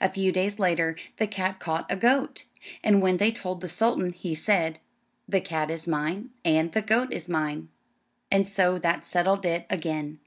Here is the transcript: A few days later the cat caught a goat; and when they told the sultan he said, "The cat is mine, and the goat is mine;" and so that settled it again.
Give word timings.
A 0.00 0.08
few 0.08 0.32
days 0.32 0.58
later 0.58 0.96
the 1.18 1.26
cat 1.26 1.58
caught 1.60 1.84
a 1.92 1.94
goat; 1.94 2.46
and 2.82 3.02
when 3.02 3.18
they 3.18 3.30
told 3.30 3.60
the 3.60 3.68
sultan 3.68 4.14
he 4.14 4.34
said, 4.34 4.78
"The 5.28 5.42
cat 5.42 5.70
is 5.70 5.86
mine, 5.86 6.30
and 6.42 6.72
the 6.72 6.80
goat 6.80 7.12
is 7.12 7.28
mine;" 7.28 7.68
and 8.30 8.48
so 8.48 8.78
that 8.78 9.04
settled 9.04 9.44
it 9.44 9.66
again. 9.68 10.20